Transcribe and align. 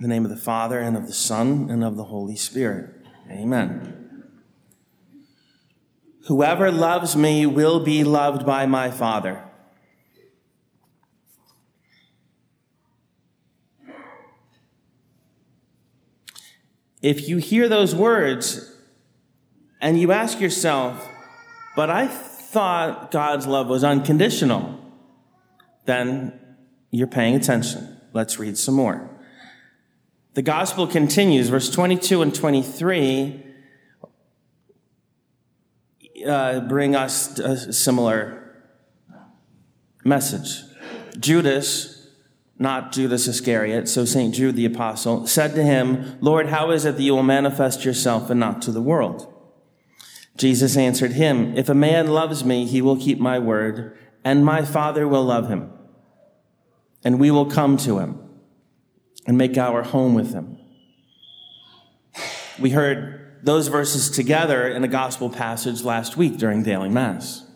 In 0.00 0.08
the 0.08 0.14
name 0.14 0.24
of 0.24 0.30
the 0.30 0.36
Father, 0.38 0.80
and 0.80 0.96
of 0.96 1.06
the 1.06 1.12
Son, 1.12 1.68
and 1.68 1.84
of 1.84 1.98
the 1.98 2.04
Holy 2.04 2.34
Spirit. 2.34 2.88
Amen. 3.30 4.24
Whoever 6.24 6.72
loves 6.72 7.14
me 7.16 7.44
will 7.44 7.80
be 7.80 8.02
loved 8.02 8.46
by 8.46 8.64
my 8.64 8.90
Father. 8.90 9.44
If 17.02 17.28
you 17.28 17.36
hear 17.36 17.68
those 17.68 17.94
words 17.94 18.74
and 19.82 20.00
you 20.00 20.12
ask 20.12 20.40
yourself, 20.40 21.06
but 21.76 21.90
I 21.90 22.06
thought 22.06 23.10
God's 23.10 23.46
love 23.46 23.68
was 23.68 23.84
unconditional, 23.84 24.80
then 25.84 26.40
you're 26.90 27.06
paying 27.06 27.34
attention. 27.34 28.00
Let's 28.14 28.38
read 28.38 28.56
some 28.56 28.76
more. 28.76 29.19
The 30.34 30.42
gospel 30.42 30.86
continues, 30.86 31.48
verse 31.48 31.68
22 31.70 32.22
and 32.22 32.32
23 32.32 33.46
uh, 36.26 36.60
bring 36.60 36.94
us 36.94 37.36
a 37.40 37.72
similar 37.72 38.62
message. 40.04 40.62
Judas, 41.18 42.08
not 42.60 42.92
Judas 42.92 43.26
Iscariot, 43.26 43.88
so 43.88 44.04
St. 44.04 44.32
Jude 44.32 44.54
the 44.54 44.66
apostle, 44.66 45.26
said 45.26 45.56
to 45.56 45.64
him, 45.64 46.16
Lord, 46.20 46.48
how 46.48 46.70
is 46.70 46.84
it 46.84 46.96
that 46.96 47.02
you 47.02 47.14
will 47.14 47.24
manifest 47.24 47.84
yourself 47.84 48.30
and 48.30 48.38
not 48.38 48.62
to 48.62 48.70
the 48.70 48.82
world? 48.82 49.32
Jesus 50.36 50.76
answered 50.76 51.12
him, 51.12 51.56
If 51.56 51.68
a 51.68 51.74
man 51.74 52.06
loves 52.06 52.44
me, 52.44 52.66
he 52.66 52.80
will 52.80 52.96
keep 52.96 53.18
my 53.18 53.40
word, 53.40 53.98
and 54.24 54.44
my 54.44 54.64
Father 54.64 55.08
will 55.08 55.24
love 55.24 55.48
him. 55.48 55.72
And 57.02 57.18
we 57.18 57.32
will 57.32 57.46
come 57.46 57.76
to 57.78 57.98
him 57.98 58.29
and 59.30 59.38
make 59.38 59.56
our 59.56 59.84
home 59.84 60.12
with 60.12 60.32
him. 60.32 60.58
We 62.58 62.70
heard 62.70 63.38
those 63.44 63.68
verses 63.68 64.10
together 64.10 64.66
in 64.66 64.82
a 64.82 64.88
gospel 64.88 65.30
passage 65.30 65.84
last 65.84 66.16
week 66.16 66.36
during 66.36 66.64
daily 66.64 66.88
mass. 66.88 67.46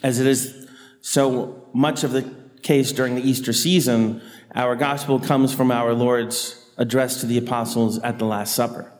As 0.00 0.20
it 0.20 0.28
is 0.28 0.68
so 1.00 1.66
much 1.74 2.04
of 2.04 2.12
the 2.12 2.32
case 2.62 2.92
during 2.92 3.16
the 3.16 3.28
Easter 3.28 3.52
season, 3.52 4.22
our 4.54 4.76
gospel 4.76 5.18
comes 5.18 5.52
from 5.52 5.72
our 5.72 5.92
Lord's 5.92 6.64
address 6.76 7.18
to 7.22 7.26
the 7.26 7.36
apostles 7.36 7.98
at 7.98 8.20
the 8.20 8.24
Last 8.24 8.54
Supper. 8.54 8.92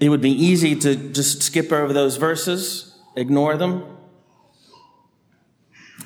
It 0.00 0.08
would 0.08 0.22
be 0.22 0.32
easy 0.32 0.76
to 0.76 0.96
just 0.96 1.42
skip 1.42 1.72
over 1.72 1.92
those 1.92 2.16
verses, 2.16 2.98
ignore 3.16 3.58
them. 3.58 3.91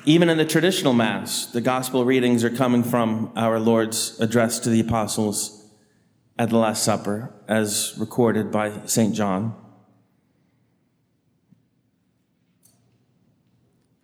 Even 0.07 0.29
in 0.29 0.37
the 0.37 0.45
traditional 0.45 0.93
Mass, 0.93 1.47
the 1.47 1.59
gospel 1.59 2.05
readings 2.05 2.41
are 2.45 2.49
coming 2.49 2.81
from 2.81 3.29
our 3.35 3.59
Lord's 3.59 4.17
address 4.21 4.57
to 4.59 4.69
the 4.69 4.79
apostles 4.79 5.69
at 6.39 6.49
the 6.49 6.57
Last 6.57 6.81
Supper, 6.85 7.33
as 7.45 7.93
recorded 7.97 8.49
by 8.49 8.71
St. 8.85 9.13
John. 9.13 9.53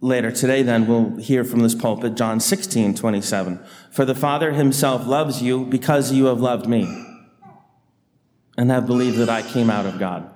Later 0.01 0.29
today, 0.29 0.61
then, 0.61 0.87
we'll 0.87 1.15
hear 1.15 1.45
from 1.45 1.61
this 1.61 1.73
pulpit 1.73 2.15
John 2.15 2.41
16, 2.41 2.95
27. 2.95 3.65
For 3.89 4.03
the 4.03 4.13
Father 4.13 4.51
himself 4.51 5.07
loves 5.07 5.41
you 5.41 5.63
because 5.63 6.11
you 6.11 6.25
have 6.25 6.41
loved 6.41 6.67
me 6.67 6.83
and 8.57 8.69
have 8.69 8.87
believed 8.87 9.19
that 9.19 9.29
I 9.29 9.41
came 9.41 9.69
out 9.69 9.85
of 9.85 9.99
God. 9.99 10.29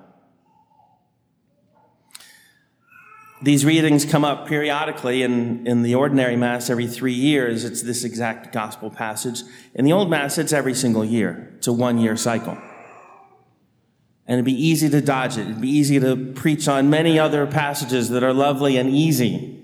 These 3.40 3.64
readings 3.64 4.04
come 4.04 4.24
up 4.24 4.48
periodically 4.48 5.22
in, 5.22 5.64
in 5.66 5.82
the 5.82 5.94
ordinary 5.94 6.34
Mass 6.34 6.70
every 6.70 6.88
three 6.88 7.12
years. 7.12 7.64
It's 7.64 7.82
this 7.82 8.02
exact 8.02 8.52
gospel 8.52 8.90
passage. 8.90 9.42
In 9.74 9.84
the 9.84 9.92
Old 9.92 10.10
Mass, 10.10 10.38
it's 10.38 10.52
every 10.52 10.74
single 10.74 11.04
year. 11.04 11.52
It's 11.56 11.68
a 11.68 11.72
one 11.72 11.98
year 11.98 12.16
cycle. 12.16 12.58
And 14.26 14.34
it'd 14.34 14.44
be 14.44 14.66
easy 14.66 14.90
to 14.90 15.00
dodge 15.00 15.38
it. 15.38 15.42
It'd 15.42 15.60
be 15.60 15.70
easy 15.70 16.00
to 16.00 16.16
preach 16.34 16.66
on 16.66 16.90
many 16.90 17.18
other 17.18 17.46
passages 17.46 18.08
that 18.10 18.24
are 18.24 18.34
lovely 18.34 18.76
and 18.76 18.90
easy. 18.90 19.54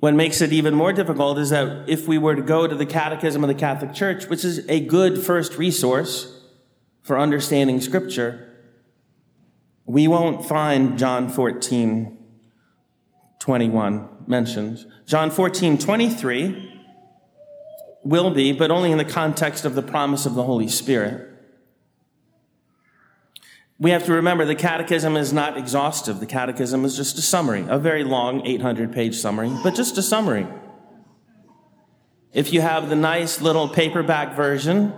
What 0.00 0.14
makes 0.14 0.40
it 0.40 0.52
even 0.52 0.74
more 0.74 0.92
difficult 0.92 1.38
is 1.38 1.50
that 1.50 1.88
if 1.88 2.06
we 2.06 2.18
were 2.18 2.34
to 2.34 2.42
go 2.42 2.66
to 2.66 2.74
the 2.74 2.84
Catechism 2.84 3.42
of 3.42 3.48
the 3.48 3.54
Catholic 3.54 3.94
Church, 3.94 4.26
which 4.26 4.44
is 4.44 4.68
a 4.68 4.80
good 4.80 5.18
first 5.18 5.56
resource 5.56 6.44
for 7.02 7.18
understanding 7.18 7.80
Scripture, 7.80 8.55
we 9.86 10.08
won't 10.08 10.44
find 10.44 10.98
John 10.98 11.28
14, 11.28 12.18
21 13.38 14.08
mentioned. 14.26 14.84
John 15.06 15.30
14, 15.30 15.78
23 15.78 16.82
will 18.02 18.30
be, 18.30 18.52
but 18.52 18.70
only 18.70 18.90
in 18.90 18.98
the 18.98 19.04
context 19.04 19.64
of 19.64 19.74
the 19.74 19.82
promise 19.82 20.26
of 20.26 20.34
the 20.34 20.42
Holy 20.42 20.68
Spirit. 20.68 21.32
We 23.78 23.90
have 23.90 24.04
to 24.06 24.12
remember 24.12 24.44
the 24.44 24.54
catechism 24.54 25.16
is 25.16 25.32
not 25.32 25.56
exhaustive. 25.56 26.18
The 26.18 26.26
catechism 26.26 26.84
is 26.84 26.96
just 26.96 27.18
a 27.18 27.22
summary, 27.22 27.64
a 27.68 27.78
very 27.78 28.04
long 28.04 28.44
800 28.46 28.92
page 28.92 29.16
summary, 29.16 29.52
but 29.62 29.74
just 29.74 29.98
a 29.98 30.02
summary. 30.02 30.46
If 32.32 32.52
you 32.52 32.60
have 32.60 32.88
the 32.88 32.96
nice 32.96 33.40
little 33.40 33.68
paperback 33.68 34.34
version, 34.34 34.92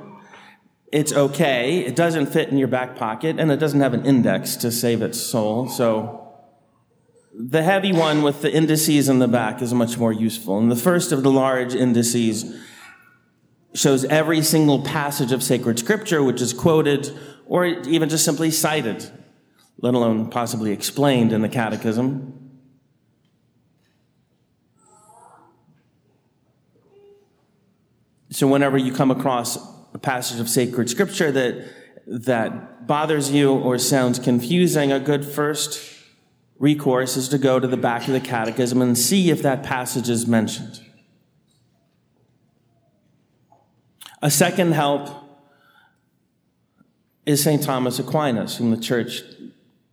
it's 0.92 1.12
okay. 1.12 1.80
It 1.80 1.94
doesn't 1.94 2.26
fit 2.26 2.48
in 2.48 2.56
your 2.56 2.68
back 2.68 2.96
pocket 2.96 3.38
and 3.38 3.50
it 3.50 3.58
doesn't 3.58 3.80
have 3.80 3.94
an 3.94 4.06
index 4.06 4.56
to 4.56 4.72
save 4.72 5.02
its 5.02 5.20
soul. 5.20 5.68
So 5.68 6.28
the 7.34 7.62
heavy 7.62 7.92
one 7.92 8.22
with 8.22 8.42
the 8.42 8.52
indices 8.52 9.08
in 9.08 9.18
the 9.18 9.28
back 9.28 9.60
is 9.60 9.74
much 9.74 9.98
more 9.98 10.12
useful. 10.12 10.58
And 10.58 10.70
the 10.70 10.76
first 10.76 11.12
of 11.12 11.22
the 11.22 11.30
large 11.30 11.74
indices 11.74 12.56
shows 13.74 14.04
every 14.06 14.42
single 14.42 14.82
passage 14.82 15.30
of 15.30 15.42
sacred 15.42 15.78
scripture 15.78 16.22
which 16.22 16.40
is 16.40 16.52
quoted 16.52 17.16
or 17.46 17.66
even 17.66 18.08
just 18.08 18.24
simply 18.24 18.50
cited, 18.50 19.10
let 19.80 19.94
alone 19.94 20.30
possibly 20.30 20.72
explained 20.72 21.32
in 21.32 21.42
the 21.42 21.48
catechism. 21.48 22.34
So 28.30 28.46
whenever 28.46 28.78
you 28.78 28.92
come 28.92 29.10
across 29.10 29.77
a 29.94 29.98
passage 29.98 30.40
of 30.40 30.48
sacred 30.48 30.90
scripture 30.90 31.32
that 31.32 31.74
that 32.08 32.86
bothers 32.86 33.30
you 33.30 33.52
or 33.52 33.78
sounds 33.78 34.18
confusing, 34.18 34.90
a 34.90 34.98
good 34.98 35.24
first 35.24 35.94
recourse 36.58 37.16
is 37.16 37.28
to 37.28 37.38
go 37.38 37.60
to 37.60 37.68
the 37.68 37.76
back 37.76 38.06
of 38.06 38.14
the 38.14 38.20
catechism 38.20 38.80
and 38.80 38.96
see 38.96 39.30
if 39.30 39.42
that 39.42 39.62
passage 39.62 40.08
is 40.08 40.26
mentioned. 40.26 40.80
A 44.22 44.30
second 44.30 44.72
help 44.72 45.10
is 47.26 47.42
St. 47.42 47.62
Thomas 47.62 47.98
Aquinas, 47.98 48.56
whom 48.56 48.70
the 48.70 48.78
church 48.78 49.22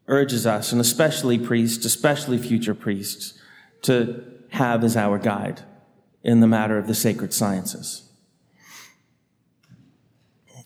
urges 0.07 0.47
us, 0.47 0.71
and 0.71 0.79
especially 0.79 1.37
priests, 1.37 1.85
especially 1.85 2.37
future 2.37 2.73
priests, 2.73 3.37
to 3.81 4.23
have 4.49 4.83
as 4.83 4.95
our 4.95 5.19
guide 5.19 5.61
in 6.23 6.39
the 6.39 6.47
matter 6.47 6.77
of 6.77 6.87
the 6.87 6.95
sacred 6.95 7.33
sciences. 7.33 8.04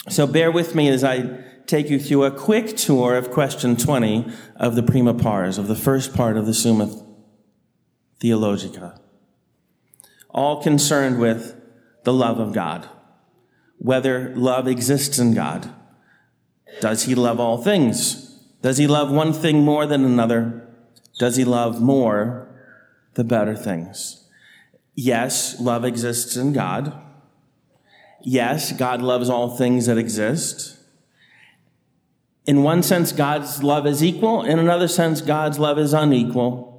So 0.10 0.28
bear 0.28 0.52
with 0.52 0.76
me 0.76 0.90
as 0.90 1.04
I 1.04 1.44
take 1.66 1.90
you 1.90 2.00
through 2.00 2.26
a 2.26 2.32
quick 2.32 2.76
tour 2.76 3.16
of 3.16 3.32
question 3.32 3.78
20 3.78 4.32
of 4.56 4.76
the 4.76 4.84
Prima 4.84 5.14
Pars, 5.14 5.58
of 5.58 5.68
the 5.68 5.76
first 5.76 6.14
part 6.14 6.36
of 6.36 6.46
the 6.46 6.54
Summa 6.54 6.90
Theologica, 8.20 9.00
all 10.30 10.62
concerned 10.62 11.20
with 11.20 11.56
the 12.04 12.14
love 12.14 12.40
of 12.40 12.54
God, 12.54 12.90
whether 13.78 14.34
love 14.36 14.68
exists 14.68 15.20
in 15.20 15.34
God 15.34 15.74
does 16.80 17.04
he 17.04 17.16
love 17.16 17.40
all 17.40 17.58
things? 17.58 18.40
Does 18.62 18.78
he 18.78 18.88
love 18.88 19.12
one 19.12 19.34
thing 19.34 19.64
more 19.64 19.86
than 19.86 20.06
another? 20.06 20.68
Does 21.18 21.36
he 21.36 21.44
love 21.44 21.82
more 21.82 22.48
the 23.16 23.24
better 23.24 23.56
things? 23.56 24.28
Yes, 24.96 25.60
love 25.60 25.84
exists 25.84 26.36
in 26.36 26.54
God. 26.54 26.94
Yes, 28.24 28.72
God 28.72 29.02
loves 29.02 29.30
all 29.30 29.56
things 29.56 29.86
that 29.86 29.98
exist. 29.98 30.78
In 32.46 32.64
one 32.64 32.84
sense, 32.84 33.12
God's 33.12 33.64
love 33.64 33.86
is 33.86 34.04
equal. 34.04 34.44
In 34.44 34.60
another 34.60 34.88
sense, 34.88 35.22
God's 35.22 35.60
love 35.60 35.78
is 35.78 35.94
unequal. 35.94 36.70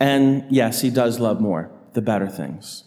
And 0.00 0.44
yes, 0.48 0.80
he 0.80 0.90
does 0.90 1.18
love 1.18 1.40
more, 1.40 1.70
the 1.94 2.00
better 2.00 2.28
things. 2.28 2.84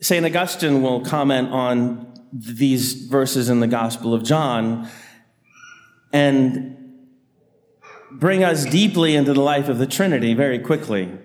St. 0.00 0.24
Augustine 0.24 0.80
will 0.80 1.00
comment 1.00 1.50
on 1.50 2.14
these 2.32 2.94
verses 3.06 3.48
in 3.48 3.60
the 3.60 3.66
Gospel 3.66 4.14
of 4.14 4.22
John 4.22 4.88
and 6.12 6.76
bring 8.12 8.44
us 8.44 8.64
deeply 8.64 9.14
into 9.14 9.34
the 9.34 9.40
life 9.40 9.68
of 9.68 9.78
the 9.78 9.86
Trinity 9.86 10.34
very 10.34 10.58
quickly. 10.58 11.18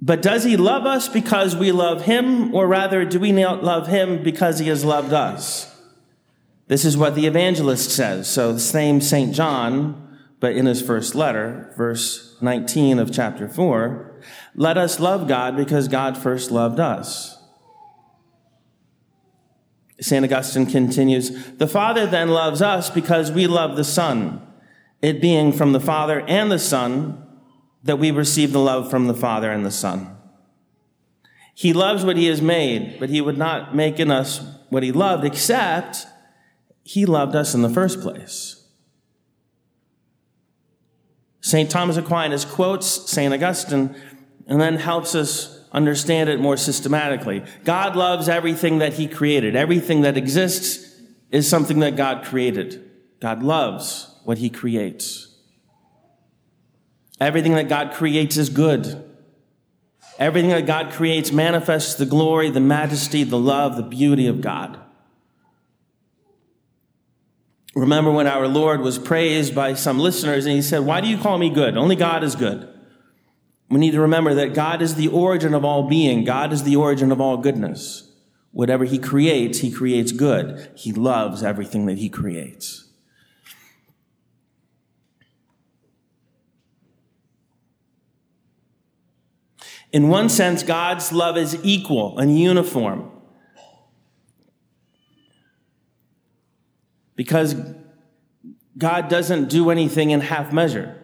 But 0.00 0.22
does 0.22 0.44
he 0.44 0.56
love 0.56 0.86
us 0.86 1.08
because 1.08 1.56
we 1.56 1.72
love 1.72 2.02
him, 2.02 2.54
or 2.54 2.68
rather, 2.68 3.04
do 3.04 3.18
we 3.18 3.32
not 3.32 3.64
love 3.64 3.88
him 3.88 4.22
because 4.22 4.60
he 4.60 4.68
has 4.68 4.84
loved 4.84 5.12
us? 5.12 5.74
This 6.68 6.84
is 6.84 6.96
what 6.96 7.14
the 7.14 7.26
evangelist 7.26 7.90
says. 7.90 8.28
So 8.28 8.52
the 8.52 8.60
same 8.60 9.00
St. 9.00 9.34
John, 9.34 10.18
but 10.38 10.52
in 10.52 10.66
his 10.66 10.82
first 10.82 11.14
letter, 11.14 11.72
verse 11.76 12.36
19 12.40 12.98
of 13.00 13.12
chapter 13.12 13.48
4, 13.48 14.20
let 14.54 14.78
us 14.78 15.00
love 15.00 15.26
God 15.26 15.56
because 15.56 15.88
God 15.88 16.16
first 16.16 16.50
loved 16.50 16.78
us. 16.78 17.36
St. 20.00 20.24
Augustine 20.24 20.66
continues, 20.66 21.52
the 21.54 21.66
Father 21.66 22.06
then 22.06 22.28
loves 22.28 22.62
us 22.62 22.88
because 22.88 23.32
we 23.32 23.48
love 23.48 23.76
the 23.76 23.82
Son, 23.82 24.46
it 25.02 25.20
being 25.20 25.52
from 25.52 25.72
the 25.72 25.80
Father 25.80 26.20
and 26.28 26.52
the 26.52 26.58
Son 26.58 27.26
that 27.82 27.98
we 27.98 28.10
receive 28.10 28.52
the 28.52 28.60
love 28.60 28.90
from 28.90 29.06
the 29.06 29.14
Father 29.14 29.50
and 29.50 29.64
the 29.64 29.70
Son. 29.70 30.16
He 31.54 31.72
loves 31.72 32.04
what 32.04 32.16
he 32.16 32.26
has 32.26 32.40
made, 32.40 32.98
but 33.00 33.08
he 33.08 33.20
would 33.20 33.38
not 33.38 33.74
make 33.74 33.98
in 33.98 34.10
us 34.10 34.40
what 34.68 34.82
he 34.82 34.92
loved 34.92 35.24
except 35.24 36.06
he 36.84 37.04
loved 37.04 37.34
us 37.34 37.54
in 37.54 37.62
the 37.62 37.68
first 37.68 38.00
place. 38.00 38.64
St. 41.40 41.70
Thomas 41.70 41.96
Aquinas 41.96 42.44
quotes 42.44 43.10
St. 43.10 43.32
Augustine 43.32 43.94
and 44.46 44.60
then 44.60 44.76
helps 44.76 45.14
us 45.14 45.64
understand 45.72 46.30
it 46.30 46.40
more 46.40 46.56
systematically. 46.56 47.42
God 47.64 47.96
loves 47.96 48.28
everything 48.28 48.78
that 48.78 48.94
he 48.94 49.06
created. 49.06 49.54
Everything 49.54 50.02
that 50.02 50.16
exists 50.16 51.00
is 51.30 51.48
something 51.48 51.80
that 51.80 51.96
God 51.96 52.24
created. 52.24 52.90
God 53.20 53.42
loves 53.42 54.14
what 54.24 54.38
he 54.38 54.48
creates. 54.48 55.27
Everything 57.20 57.54
that 57.54 57.68
God 57.68 57.92
creates 57.92 58.36
is 58.36 58.48
good. 58.48 59.04
Everything 60.18 60.50
that 60.50 60.66
God 60.66 60.92
creates 60.92 61.32
manifests 61.32 61.94
the 61.94 62.06
glory, 62.06 62.50
the 62.50 62.60
majesty, 62.60 63.22
the 63.24 63.38
love, 63.38 63.76
the 63.76 63.82
beauty 63.82 64.26
of 64.26 64.40
God. 64.40 64.78
Remember 67.74 68.10
when 68.10 68.26
our 68.26 68.48
Lord 68.48 68.80
was 68.80 68.98
praised 68.98 69.54
by 69.54 69.74
some 69.74 70.00
listeners 70.00 70.46
and 70.46 70.54
he 70.56 70.62
said, 70.62 70.80
Why 70.80 71.00
do 71.00 71.06
you 71.06 71.16
call 71.16 71.38
me 71.38 71.50
good? 71.50 71.76
Only 71.76 71.94
God 71.94 72.24
is 72.24 72.34
good. 72.34 72.68
We 73.70 73.78
need 73.78 73.92
to 73.92 74.00
remember 74.00 74.34
that 74.34 74.54
God 74.54 74.82
is 74.82 74.94
the 74.94 75.08
origin 75.08 75.54
of 75.54 75.64
all 75.64 75.88
being. 75.88 76.24
God 76.24 76.52
is 76.52 76.64
the 76.64 76.76
origin 76.76 77.12
of 77.12 77.20
all 77.20 77.36
goodness. 77.36 78.10
Whatever 78.50 78.84
he 78.84 78.98
creates, 78.98 79.58
he 79.58 79.70
creates 79.70 80.10
good. 80.10 80.72
He 80.74 80.92
loves 80.92 81.42
everything 81.42 81.86
that 81.86 81.98
he 81.98 82.08
creates. 82.08 82.87
In 89.92 90.08
one 90.08 90.28
sense, 90.28 90.62
God's 90.62 91.12
love 91.12 91.36
is 91.36 91.58
equal 91.62 92.18
and 92.18 92.38
uniform. 92.38 93.10
because 97.18 97.56
God 98.78 99.08
doesn't 99.08 99.48
do 99.48 99.70
anything 99.70 100.10
in 100.10 100.20
half 100.20 100.52
measure. 100.52 100.96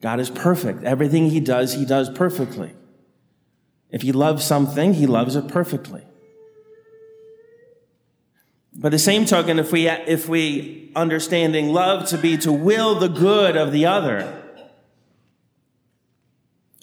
God 0.00 0.18
is 0.18 0.30
perfect. 0.30 0.82
Everything 0.82 1.28
he 1.28 1.40
does, 1.40 1.74
he 1.74 1.84
does 1.84 2.08
perfectly. 2.08 2.72
If 3.90 4.00
he 4.00 4.12
loves 4.12 4.44
something, 4.44 4.94
he 4.94 5.06
loves 5.06 5.36
it 5.36 5.46
perfectly. 5.46 6.06
By 8.74 8.88
the 8.88 8.98
same 8.98 9.26
token, 9.26 9.58
if 9.58 9.70
we, 9.72 9.88
if 9.88 10.26
we 10.26 10.90
understanding 10.96 11.74
love 11.74 12.08
to 12.08 12.16
be 12.16 12.38
to 12.38 12.50
will 12.50 12.98
the 12.98 13.08
good 13.08 13.58
of 13.58 13.72
the 13.72 13.84
other, 13.84 14.42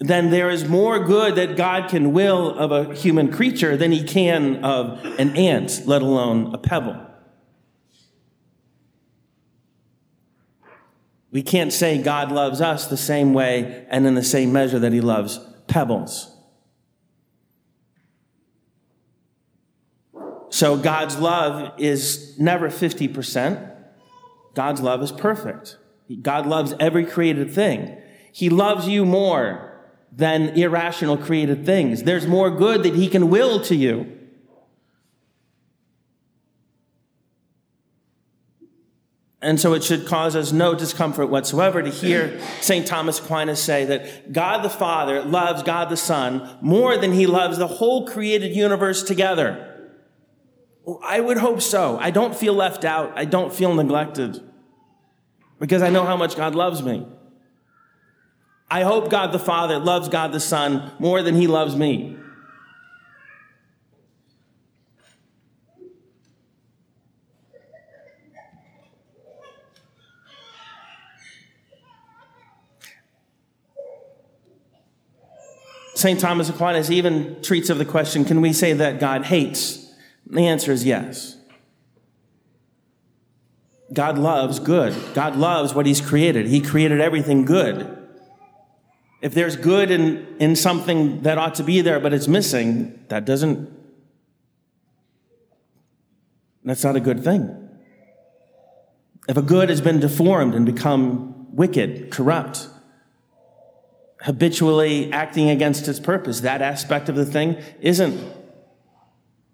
then 0.01 0.31
there 0.31 0.49
is 0.49 0.67
more 0.67 0.97
good 0.97 1.35
that 1.35 1.55
God 1.55 1.87
can 1.87 2.11
will 2.11 2.57
of 2.57 2.71
a 2.71 2.95
human 2.95 3.31
creature 3.31 3.77
than 3.77 3.91
he 3.91 4.03
can 4.03 4.65
of 4.65 4.99
an 5.19 5.37
ant, 5.37 5.83
let 5.85 6.01
alone 6.01 6.55
a 6.55 6.57
pebble. 6.57 6.99
We 11.29 11.43
can't 11.43 11.71
say 11.71 12.01
God 12.01 12.31
loves 12.31 12.61
us 12.61 12.87
the 12.87 12.97
same 12.97 13.33
way 13.33 13.85
and 13.89 14.07
in 14.07 14.15
the 14.15 14.23
same 14.23 14.51
measure 14.51 14.79
that 14.79 14.91
he 14.91 15.01
loves 15.01 15.39
pebbles. 15.67 16.35
So 20.49 20.77
God's 20.77 21.19
love 21.19 21.79
is 21.79 22.37
never 22.39 22.69
50%. 22.69 23.71
God's 24.55 24.81
love 24.81 25.03
is 25.03 25.11
perfect. 25.11 25.77
God 26.23 26.47
loves 26.47 26.73
every 26.79 27.05
created 27.05 27.51
thing. 27.51 27.97
He 28.33 28.49
loves 28.49 28.87
you 28.87 29.05
more 29.05 29.70
than 30.11 30.49
irrational 30.49 31.17
created 31.17 31.65
things. 31.65 32.03
There's 32.03 32.27
more 32.27 32.49
good 32.49 32.83
that 32.83 32.95
he 32.95 33.07
can 33.07 33.29
will 33.29 33.61
to 33.61 33.75
you. 33.75 34.17
And 39.43 39.59
so 39.59 39.73
it 39.73 39.83
should 39.83 40.05
cause 40.05 40.35
us 40.35 40.51
no 40.51 40.75
discomfort 40.75 41.29
whatsoever 41.29 41.81
to 41.81 41.89
hear 41.89 42.39
St. 42.59 42.85
Thomas 42.85 43.19
Aquinas 43.19 43.61
say 43.61 43.85
that 43.85 44.31
God 44.31 44.61
the 44.61 44.69
Father 44.69 45.23
loves 45.23 45.63
God 45.63 45.89
the 45.89 45.97
Son 45.97 46.57
more 46.61 46.95
than 46.95 47.11
he 47.11 47.25
loves 47.25 47.57
the 47.57 47.67
whole 47.67 48.05
created 48.07 48.55
universe 48.55 49.01
together. 49.01 49.67
I 51.03 51.19
would 51.19 51.37
hope 51.37 51.61
so. 51.61 51.97
I 51.99 52.11
don't 52.11 52.35
feel 52.35 52.53
left 52.53 52.85
out. 52.85 53.13
I 53.15 53.25
don't 53.25 53.51
feel 53.51 53.73
neglected 53.73 54.41
because 55.59 55.81
I 55.81 55.89
know 55.89 56.05
how 56.05 56.17
much 56.17 56.35
God 56.35 56.53
loves 56.53 56.83
me. 56.83 57.07
I 58.71 58.83
hope 58.83 59.09
God 59.09 59.33
the 59.33 59.39
Father 59.39 59.77
loves 59.79 60.07
God 60.07 60.31
the 60.31 60.39
Son 60.39 60.93
more 60.97 61.21
than 61.21 61.35
he 61.35 61.45
loves 61.45 61.75
me. 61.75 62.15
St. 75.95 76.17
Thomas 76.17 76.47
Aquinas 76.49 76.89
even 76.89 77.43
treats 77.43 77.69
of 77.69 77.77
the 77.77 77.85
question 77.85 78.23
can 78.23 78.39
we 78.39 78.53
say 78.53 78.71
that 78.71 79.01
God 79.01 79.25
hates? 79.25 79.93
The 80.25 80.47
answer 80.47 80.71
is 80.71 80.85
yes. 80.85 81.35
God 83.93 84.17
loves 84.17 84.59
good. 84.59 84.95
God 85.13 85.35
loves 85.35 85.75
what 85.75 85.85
He's 85.85 85.99
created. 85.99 86.47
He 86.47 86.61
created 86.61 87.01
everything 87.01 87.43
good. 87.43 88.00
If 89.21 89.33
there's 89.35 89.55
good 89.55 89.91
in, 89.91 90.35
in 90.39 90.55
something 90.55 91.21
that 91.21 91.37
ought 91.37 91.55
to 91.55 91.63
be 91.63 91.81
there, 91.81 91.99
but 91.99 92.11
it's 92.11 92.27
missing, 92.27 93.05
that 93.09 93.23
doesn't, 93.23 93.71
that's 96.63 96.83
not 96.83 96.95
a 96.95 96.99
good 96.99 97.23
thing. 97.23 97.69
If 99.29 99.37
a 99.37 99.41
good 99.43 99.69
has 99.69 99.79
been 99.79 99.99
deformed 99.99 100.55
and 100.55 100.65
become 100.65 101.55
wicked, 101.55 102.09
corrupt, 102.09 102.67
habitually 104.21 105.11
acting 105.11 105.49
against 105.49 105.87
its 105.87 105.99
purpose. 105.99 106.41
That 106.41 106.61
aspect 106.61 107.09
of 107.09 107.15
the 107.15 107.25
thing 107.25 107.61
isn't, 107.79 108.19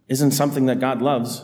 isn't 0.08 0.32
something 0.32 0.66
that 0.66 0.80
God 0.80 1.02
loves. 1.02 1.44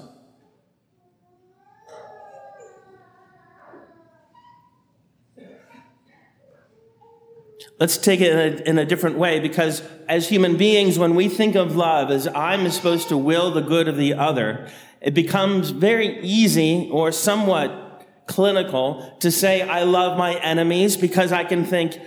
Let's 7.83 7.97
take 7.97 8.21
it 8.21 8.31
in 8.31 8.39
a, 8.39 8.69
in 8.69 8.77
a, 8.77 8.85
different 8.85 9.17
way 9.17 9.41
because 9.41 9.83
as 10.07 10.29
human 10.29 10.55
beings, 10.55 10.97
when 10.97 11.15
we 11.15 11.27
think 11.27 11.55
of 11.55 11.75
love 11.75 12.11
as 12.11 12.27
I'm 12.27 12.69
supposed 12.69 13.09
to 13.09 13.17
will 13.17 13.51
the 13.51 13.59
good 13.59 13.89
of 13.89 13.97
the 13.97 14.13
other, 14.13 14.69
it 15.01 15.13
becomes 15.13 15.71
very 15.71 16.21
easy 16.21 16.87
or 16.89 17.11
somewhat 17.11 18.07
clinical 18.25 19.17
to 19.19 19.29
say, 19.29 19.63
I 19.63 19.83
love 19.83 20.17
my 20.17 20.35
enemies 20.35 20.95
because 20.95 21.33
I 21.33 21.43
can 21.43 21.65
think, 21.65 21.99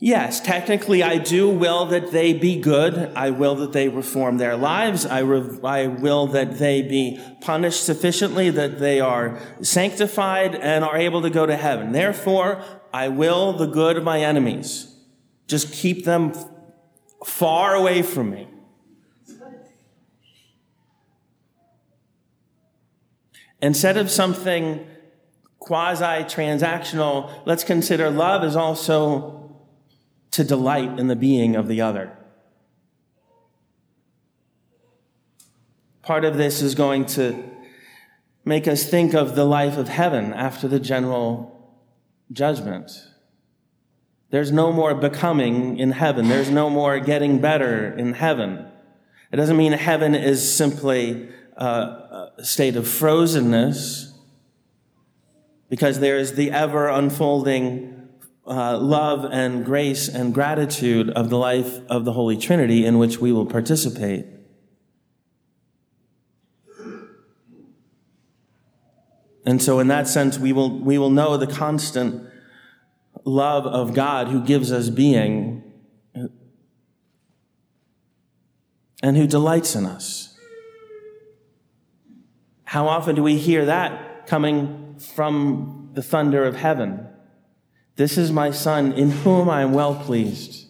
Yes, 0.00 0.40
technically 0.40 1.02
I 1.02 1.18
do 1.18 1.50
will 1.50 1.86
that 1.86 2.12
they 2.12 2.32
be 2.32 2.60
good. 2.60 3.12
I 3.16 3.30
will 3.30 3.56
that 3.56 3.72
they 3.72 3.88
reform 3.88 4.38
their 4.38 4.56
lives. 4.56 5.04
I, 5.04 5.18
re- 5.18 5.58
I 5.64 5.88
will 5.88 6.28
that 6.28 6.58
they 6.58 6.82
be 6.82 7.20
punished 7.40 7.84
sufficiently 7.84 8.48
that 8.50 8.78
they 8.78 9.00
are 9.00 9.40
sanctified 9.60 10.54
and 10.54 10.84
are 10.84 10.96
able 10.96 11.20
to 11.22 11.30
go 11.30 11.46
to 11.46 11.56
heaven. 11.56 11.90
Therefore, 11.90 12.62
I 12.92 13.08
will 13.08 13.52
the 13.52 13.66
good 13.66 13.96
of 13.96 14.04
my 14.04 14.20
enemies. 14.20 14.94
Just 15.46 15.72
keep 15.72 16.04
them 16.04 16.32
far 17.24 17.74
away 17.74 18.02
from 18.02 18.30
me. 18.30 18.48
Instead 23.60 23.96
of 23.96 24.10
something 24.10 24.86
quasi 25.58 26.24
transactional, 26.24 27.30
let's 27.44 27.64
consider 27.64 28.08
love 28.10 28.44
is 28.44 28.54
also 28.54 29.56
to 30.30 30.44
delight 30.44 30.98
in 30.98 31.08
the 31.08 31.16
being 31.16 31.56
of 31.56 31.66
the 31.66 31.80
other. 31.80 32.16
Part 36.02 36.24
of 36.24 36.36
this 36.36 36.62
is 36.62 36.74
going 36.74 37.04
to 37.06 37.44
make 38.44 38.68
us 38.68 38.84
think 38.84 39.12
of 39.12 39.34
the 39.34 39.44
life 39.44 39.76
of 39.76 39.88
heaven 39.88 40.32
after 40.32 40.68
the 40.68 40.80
general 40.80 41.57
judgment. 42.32 42.90
There's 44.30 44.52
no 44.52 44.72
more 44.72 44.94
becoming 44.94 45.78
in 45.78 45.92
heaven. 45.92 46.28
There's 46.28 46.50
no 46.50 46.68
more 46.68 47.00
getting 47.00 47.40
better 47.40 47.92
in 47.96 48.12
heaven. 48.12 48.66
It 49.32 49.36
doesn't 49.36 49.56
mean 49.56 49.72
heaven 49.72 50.14
is 50.14 50.54
simply 50.54 51.28
a 51.56 52.28
state 52.42 52.76
of 52.76 52.84
frozenness 52.84 54.12
because 55.68 56.00
there 56.00 56.16
is 56.16 56.34
the 56.34 56.50
ever 56.50 56.88
unfolding 56.88 58.08
uh, 58.46 58.78
love 58.78 59.26
and 59.30 59.64
grace 59.64 60.08
and 60.08 60.32
gratitude 60.32 61.10
of 61.10 61.28
the 61.28 61.36
life 61.36 61.80
of 61.90 62.04
the 62.04 62.12
Holy 62.12 62.36
Trinity 62.36 62.86
in 62.86 62.98
which 62.98 63.18
we 63.18 63.32
will 63.32 63.44
participate. 63.44 64.26
And 69.48 69.62
so, 69.62 69.78
in 69.78 69.88
that 69.88 70.06
sense, 70.06 70.38
we 70.38 70.52
will, 70.52 70.68
we 70.78 70.98
will 70.98 71.08
know 71.08 71.38
the 71.38 71.46
constant 71.46 72.22
love 73.24 73.66
of 73.66 73.94
God 73.94 74.28
who 74.28 74.44
gives 74.44 74.70
us 74.70 74.90
being 74.90 75.62
and 79.02 79.16
who 79.16 79.26
delights 79.26 79.74
in 79.74 79.86
us. 79.86 80.38
How 82.64 82.88
often 82.88 83.14
do 83.14 83.22
we 83.22 83.38
hear 83.38 83.64
that 83.64 84.26
coming 84.26 84.96
from 84.98 85.92
the 85.94 86.02
thunder 86.02 86.44
of 86.44 86.54
heaven? 86.54 87.08
This 87.96 88.18
is 88.18 88.30
my 88.30 88.50
son 88.50 88.92
in 88.92 89.10
whom 89.10 89.48
I 89.48 89.62
am 89.62 89.72
well 89.72 89.94
pleased. 89.94 90.68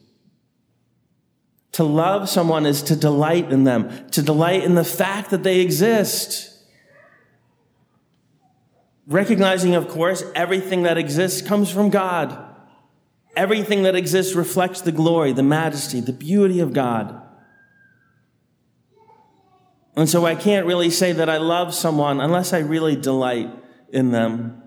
To 1.72 1.82
love 1.82 2.28
someone 2.28 2.64
is 2.64 2.80
to 2.82 2.94
delight 2.94 3.50
in 3.50 3.64
them, 3.64 4.08
to 4.10 4.22
delight 4.22 4.62
in 4.62 4.76
the 4.76 4.84
fact 4.84 5.30
that 5.30 5.42
they 5.42 5.58
exist. 5.58 6.54
Recognizing, 9.08 9.74
of 9.74 9.88
course, 9.88 10.22
everything 10.34 10.82
that 10.82 10.98
exists 10.98 11.40
comes 11.40 11.70
from 11.70 11.88
God. 11.88 12.44
Everything 13.34 13.84
that 13.84 13.96
exists 13.96 14.34
reflects 14.34 14.82
the 14.82 14.92
glory, 14.92 15.32
the 15.32 15.42
majesty, 15.42 16.00
the 16.00 16.12
beauty 16.12 16.60
of 16.60 16.74
God. 16.74 17.22
And 19.96 20.10
so 20.10 20.26
I 20.26 20.34
can't 20.34 20.66
really 20.66 20.90
say 20.90 21.12
that 21.12 21.30
I 21.30 21.38
love 21.38 21.74
someone 21.74 22.20
unless 22.20 22.52
I 22.52 22.58
really 22.58 22.96
delight 22.96 23.50
in 23.90 24.10
them. 24.10 24.62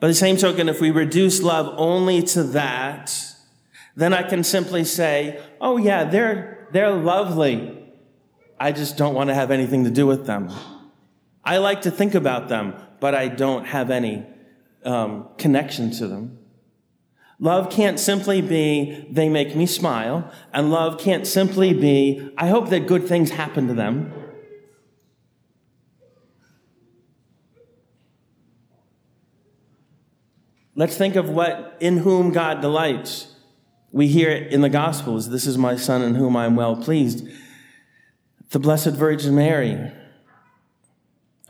By 0.00 0.08
the 0.08 0.14
same 0.14 0.36
token, 0.36 0.68
if 0.68 0.82
we 0.82 0.90
reduce 0.90 1.42
love 1.42 1.74
only 1.78 2.22
to 2.24 2.42
that, 2.44 3.12
then 3.96 4.12
I 4.12 4.22
can 4.22 4.44
simply 4.44 4.84
say, 4.84 5.40
oh 5.62 5.78
yeah, 5.78 6.04
they're, 6.04 6.68
they're 6.72 6.92
lovely. 6.92 7.90
I 8.60 8.72
just 8.72 8.98
don't 8.98 9.14
want 9.14 9.28
to 9.28 9.34
have 9.34 9.50
anything 9.50 9.84
to 9.84 9.90
do 9.90 10.06
with 10.06 10.26
them. 10.26 10.50
I 11.48 11.56
like 11.56 11.80
to 11.82 11.90
think 11.90 12.14
about 12.14 12.50
them, 12.50 12.74
but 13.00 13.14
I 13.14 13.28
don't 13.28 13.64
have 13.64 13.90
any 13.90 14.22
um, 14.84 15.28
connection 15.38 15.90
to 15.92 16.06
them. 16.06 16.38
Love 17.40 17.70
can't 17.70 17.98
simply 17.98 18.42
be, 18.42 19.08
they 19.10 19.30
make 19.30 19.56
me 19.56 19.64
smile, 19.64 20.30
and 20.52 20.70
love 20.70 21.00
can't 21.00 21.26
simply 21.26 21.72
be, 21.72 22.30
I 22.36 22.48
hope 22.48 22.68
that 22.68 22.86
good 22.86 23.08
things 23.08 23.30
happen 23.30 23.66
to 23.68 23.72
them. 23.72 24.12
Let's 30.74 30.98
think 30.98 31.16
of 31.16 31.30
what, 31.30 31.78
in 31.80 31.96
whom 31.96 32.30
God 32.30 32.60
delights. 32.60 33.34
We 33.90 34.08
hear 34.08 34.28
it 34.28 34.52
in 34.52 34.60
the 34.60 34.68
Gospels 34.68 35.30
this 35.30 35.46
is 35.46 35.56
my 35.56 35.76
Son 35.76 36.02
in 36.02 36.14
whom 36.14 36.36
I 36.36 36.44
am 36.44 36.56
well 36.56 36.76
pleased. 36.76 37.26
The 38.50 38.58
Blessed 38.58 38.90
Virgin 38.90 39.34
Mary, 39.34 39.92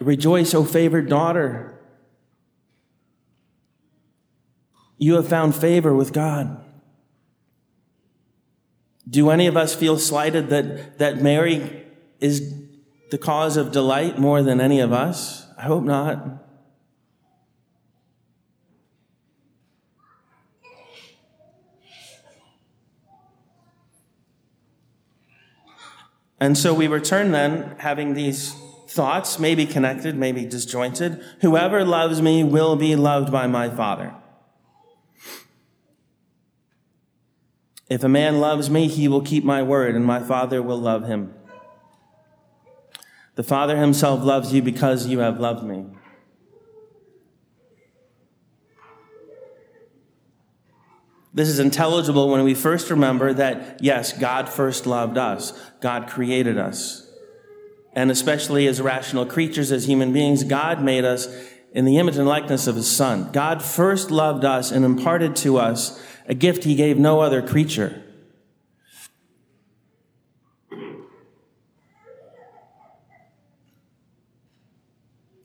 Rejoice, 0.00 0.54
O 0.54 0.64
favored 0.64 1.08
daughter. 1.08 1.74
You 4.96 5.14
have 5.14 5.28
found 5.28 5.54
favor 5.54 5.94
with 5.94 6.12
God. 6.12 6.64
Do 9.08 9.30
any 9.30 9.46
of 9.46 9.56
us 9.56 9.74
feel 9.74 9.98
slighted 9.98 10.50
that, 10.50 10.98
that 10.98 11.22
Mary 11.22 11.86
is 12.20 12.54
the 13.10 13.18
cause 13.18 13.56
of 13.56 13.72
delight 13.72 14.18
more 14.18 14.42
than 14.42 14.60
any 14.60 14.80
of 14.80 14.92
us? 14.92 15.46
I 15.56 15.62
hope 15.62 15.84
not. 15.84 16.44
And 26.40 26.56
so 26.56 26.72
we 26.72 26.86
return 26.86 27.32
then, 27.32 27.74
having 27.78 28.14
these 28.14 28.54
thoughts, 28.88 29.38
may 29.38 29.54
be 29.54 29.66
connected, 29.66 30.16
may 30.16 30.32
be 30.32 30.46
disjointed. 30.46 31.22
Whoever 31.42 31.84
loves 31.84 32.22
me 32.22 32.42
will 32.42 32.74
be 32.74 32.96
loved 32.96 33.30
by 33.30 33.46
my 33.46 33.68
Father. 33.68 34.14
If 37.88 38.02
a 38.02 38.08
man 38.08 38.40
loves 38.40 38.68
me, 38.68 38.88
he 38.88 39.06
will 39.08 39.20
keep 39.20 39.44
my 39.44 39.62
word, 39.62 39.94
and 39.94 40.04
my 40.04 40.20
Father 40.20 40.62
will 40.62 40.78
love 40.78 41.06
him. 41.06 41.34
The 43.34 43.42
Father 43.42 43.76
himself 43.76 44.22
loves 44.22 44.52
you 44.52 44.62
because 44.62 45.06
you 45.06 45.20
have 45.20 45.38
loved 45.38 45.64
me. 45.64 45.86
This 51.32 51.48
is 51.48 51.58
intelligible 51.58 52.30
when 52.30 52.42
we 52.42 52.54
first 52.54 52.90
remember 52.90 53.32
that, 53.34 53.82
yes, 53.82 54.12
God 54.12 54.48
first 54.48 54.86
loved 54.86 55.16
us. 55.16 55.52
God 55.80 56.08
created 56.08 56.58
us 56.58 57.07
and 57.98 58.12
especially 58.12 58.68
as 58.68 58.80
rational 58.80 59.26
creatures, 59.26 59.72
as 59.72 59.88
human 59.88 60.12
beings, 60.12 60.44
God 60.44 60.80
made 60.80 61.04
us 61.04 61.26
in 61.72 61.84
the 61.84 61.98
image 61.98 62.16
and 62.16 62.28
likeness 62.28 62.68
of 62.68 62.76
his 62.76 62.88
son. 62.88 63.28
God 63.32 63.60
first 63.60 64.12
loved 64.12 64.44
us 64.44 64.70
and 64.70 64.84
imparted 64.84 65.34
to 65.36 65.56
us 65.58 66.00
a 66.26 66.32
gift 66.32 66.62
he 66.62 66.76
gave 66.76 66.96
no 66.96 67.18
other 67.18 67.42
creature. 67.42 68.04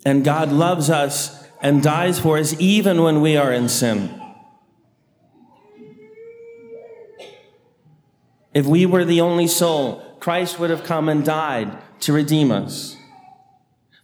And 0.06 0.24
God 0.24 0.52
loves 0.52 0.92
us 0.92 1.48
and 1.60 1.82
dies 1.82 2.20
for 2.20 2.38
us 2.38 2.56
even 2.60 3.02
when 3.02 3.22
we 3.22 3.36
are 3.36 3.52
in 3.52 3.68
sin. 3.68 4.22
If 8.54 8.68
we 8.68 8.86
were 8.86 9.06
the 9.06 9.22
only 9.22 9.48
soul, 9.48 10.13
Christ 10.24 10.58
would 10.58 10.70
have 10.70 10.86
come 10.86 11.10
and 11.10 11.26
died 11.26 11.78
to 12.00 12.14
redeem 12.14 12.50
us. 12.50 12.96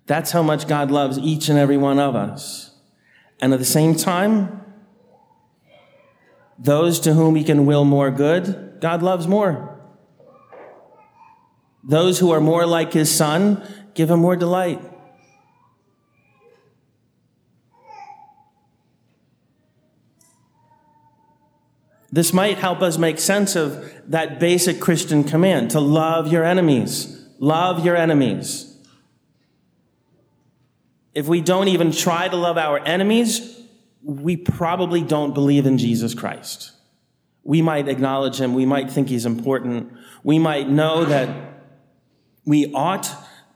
That's 0.05 0.31
how 0.31 0.43
much 0.43 0.67
God 0.67 0.91
loves 0.91 1.17
each 1.17 1.47
and 1.47 1.57
every 1.57 1.77
one 1.77 1.97
of 1.97 2.13
us. 2.13 2.75
And 3.39 3.53
at 3.53 3.59
the 3.59 3.63
same 3.63 3.95
time, 3.95 4.61
those 6.57 6.99
to 6.99 7.13
whom 7.13 7.35
he 7.35 7.45
can 7.45 7.65
will 7.65 7.85
more 7.85 8.11
good, 8.11 8.79
God 8.81 9.01
loves 9.01 9.29
more. 9.29 9.79
Those 11.85 12.19
who 12.19 12.31
are 12.31 12.41
more 12.41 12.65
like 12.65 12.91
his 12.91 13.09
son, 13.09 13.65
give 13.93 14.11
him 14.11 14.19
more 14.19 14.35
delight. 14.35 14.81
This 22.11 22.33
might 22.33 22.57
help 22.57 22.81
us 22.81 22.97
make 22.97 23.19
sense 23.19 23.55
of 23.55 23.93
that 24.07 24.39
basic 24.39 24.79
Christian 24.79 25.23
command 25.23 25.71
to 25.71 25.79
love 25.79 26.31
your 26.31 26.43
enemies. 26.43 27.27
Love 27.39 27.85
your 27.85 27.95
enemies. 27.95 28.65
If 31.13 31.27
we 31.27 31.41
don't 31.41 31.67
even 31.67 31.91
try 31.91 32.27
to 32.27 32.35
love 32.35 32.57
our 32.57 32.79
enemies, 32.79 33.61
we 34.03 34.37
probably 34.37 35.01
don't 35.01 35.33
believe 35.33 35.65
in 35.65 35.77
Jesus 35.77 36.13
Christ. 36.13 36.71
We 37.43 37.61
might 37.61 37.87
acknowledge 37.87 38.39
him. 38.39 38.53
We 38.53 38.65
might 38.65 38.91
think 38.91 39.09
he's 39.09 39.25
important. 39.25 39.91
We 40.23 40.39
might 40.39 40.69
know 40.69 41.05
that 41.05 41.29
we 42.45 42.71
ought 42.73 43.09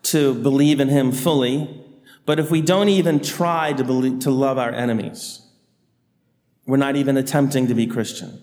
to 0.03 0.33
believe 0.33 0.79
in 0.79 0.89
him 0.89 1.12
fully. 1.12 1.81
But 2.25 2.39
if 2.39 2.50
we 2.50 2.62
don't 2.62 2.89
even 2.89 3.19
try 3.19 3.74
to, 3.74 3.83
believe, 3.83 4.19
to 4.19 4.31
love 4.31 4.57
our 4.57 4.72
enemies, 4.72 5.42
we're 6.65 6.77
not 6.77 6.96
even 6.96 7.17
attempting 7.17 7.67
to 7.67 7.74
be 7.74 7.88
Christian. 7.88 8.41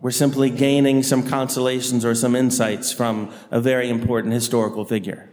We're 0.00 0.10
simply 0.10 0.50
gaining 0.50 1.02
some 1.02 1.26
consolations 1.26 2.04
or 2.04 2.14
some 2.14 2.36
insights 2.36 2.92
from 2.92 3.32
a 3.50 3.60
very 3.60 3.88
important 3.88 4.34
historical 4.34 4.84
figure. 4.84 5.30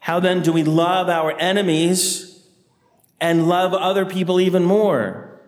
How 0.00 0.20
then 0.20 0.42
do 0.42 0.52
we 0.52 0.64
love 0.64 1.08
our 1.08 1.38
enemies 1.38 2.46
and 3.20 3.48
love 3.48 3.72
other 3.72 4.04
people 4.04 4.40
even 4.40 4.64
more? 4.64 5.40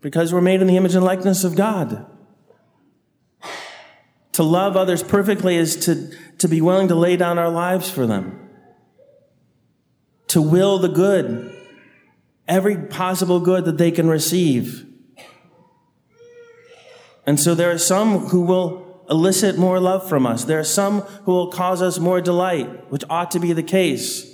Because 0.00 0.34
we're 0.34 0.40
made 0.40 0.60
in 0.60 0.66
the 0.66 0.76
image 0.76 0.94
and 0.94 1.04
likeness 1.04 1.44
of 1.44 1.56
God. 1.56 2.04
To 4.32 4.42
love 4.42 4.76
others 4.76 5.02
perfectly 5.02 5.56
is 5.56 5.76
to, 5.86 6.12
to 6.38 6.48
be 6.48 6.60
willing 6.60 6.88
to 6.88 6.94
lay 6.94 7.16
down 7.16 7.38
our 7.38 7.50
lives 7.50 7.90
for 7.90 8.06
them. 8.06 8.47
To 10.28 10.42
will 10.42 10.78
the 10.78 10.88
good, 10.88 11.54
every 12.46 12.76
possible 12.76 13.40
good 13.40 13.64
that 13.64 13.78
they 13.78 13.90
can 13.90 14.08
receive. 14.08 14.86
And 17.26 17.38
so 17.38 17.54
there 17.54 17.70
are 17.70 17.78
some 17.78 18.28
who 18.28 18.42
will 18.42 19.04
elicit 19.10 19.58
more 19.58 19.80
love 19.80 20.08
from 20.08 20.26
us. 20.26 20.44
There 20.44 20.58
are 20.58 20.64
some 20.64 21.00
who 21.00 21.32
will 21.32 21.50
cause 21.50 21.82
us 21.82 21.98
more 21.98 22.20
delight, 22.20 22.90
which 22.90 23.04
ought 23.08 23.30
to 23.32 23.40
be 23.40 23.52
the 23.52 23.62
case. 23.62 24.26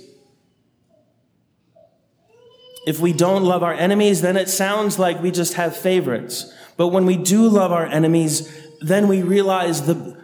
If 2.85 2.99
we 2.99 3.13
don't 3.13 3.43
love 3.43 3.63
our 3.63 3.73
enemies, 3.73 4.21
then 4.21 4.37
it 4.37 4.47
sounds 4.47 4.99
like 4.99 5.21
we 5.21 5.31
just 5.31 5.55
have 5.55 5.75
favorites. 5.75 6.53
But 6.77 6.89
when 6.89 7.05
we 7.05 7.17
do 7.17 7.47
love 7.47 7.71
our 7.71 7.85
enemies, 7.85 8.51
then 8.79 9.07
we 9.07 9.23
realize 9.23 9.87
the, 9.87 10.21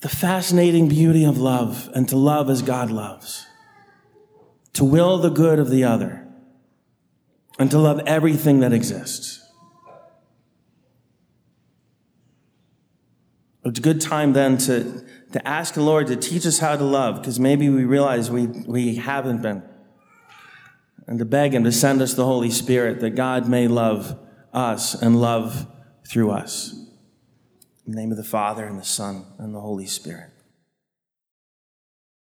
the 0.00 0.08
fascinating 0.08 0.88
beauty 0.88 1.24
of 1.24 1.38
love 1.38 1.90
and 1.94 2.08
to 2.10 2.16
love 2.16 2.48
as 2.48 2.62
God 2.62 2.90
loves, 2.90 3.46
to 4.74 4.84
will 4.84 5.18
the 5.18 5.30
good 5.30 5.58
of 5.58 5.70
the 5.70 5.84
other, 5.84 6.26
and 7.58 7.70
to 7.70 7.78
love 7.78 8.00
everything 8.06 8.60
that 8.60 8.72
exists. 8.72 9.38
It's 13.64 13.78
a 13.78 13.82
good 13.82 14.00
time 14.00 14.32
then 14.32 14.58
to, 14.58 15.04
to 15.32 15.46
ask 15.46 15.74
the 15.74 15.82
Lord 15.82 16.08
to 16.08 16.16
teach 16.16 16.46
us 16.46 16.58
how 16.58 16.76
to 16.76 16.84
love, 16.84 17.20
because 17.20 17.38
maybe 17.38 17.68
we 17.68 17.84
realize 17.84 18.30
we, 18.30 18.46
we 18.46 18.96
haven't 18.96 19.42
been. 19.42 19.62
And 21.06 21.18
to 21.18 21.24
beg 21.24 21.54
Him 21.54 21.64
to 21.64 21.72
send 21.72 22.00
us 22.02 22.14
the 22.14 22.24
Holy 22.24 22.50
Spirit 22.50 23.00
that 23.00 23.10
God 23.10 23.48
may 23.48 23.68
love 23.68 24.18
us 24.52 25.00
and 25.00 25.20
love 25.20 25.66
through 26.06 26.30
us. 26.30 26.72
In 27.86 27.92
the 27.92 27.96
name 27.96 28.10
of 28.10 28.16
the 28.16 28.24
Father, 28.24 28.64
and 28.64 28.78
the 28.78 28.84
Son, 28.84 29.26
and 29.38 29.54
the 29.54 29.60
Holy 29.60 29.86
Spirit. 29.86 30.30